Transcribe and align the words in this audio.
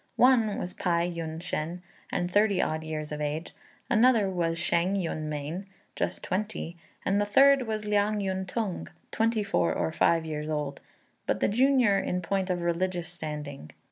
One 0.17 0.57
was 0.57 0.73
Pai 0.73 1.11
Yün 1.15 1.37
shên, 1.37 1.81
and 2.11 2.31
thirty 2.31 2.59
odd 2.59 2.83
years 2.83 3.11
of 3.11 3.21
age; 3.21 3.53
another 3.87 4.27
was 4.31 4.57
Shêng 4.57 4.97
Yün 4.99 5.25
mien, 5.25 5.67
just 5.95 6.23
twenty; 6.23 6.75
and 7.05 7.21
the 7.21 7.25
third 7.25 7.67
was 7.67 7.85
Liang 7.85 8.15
Yün 8.19 8.47
tung, 8.47 8.87
twenty 9.11 9.43
four 9.43 9.71
or 9.75 9.91
five 9.91 10.25
years 10.25 10.49
old, 10.49 10.81
but 11.27 11.39
the 11.39 11.47
junior 11.47 11.99
in 11.99 12.23
point 12.23 12.49
of 12.49 12.63
religious 12.63 13.09
standing. 13.09 13.69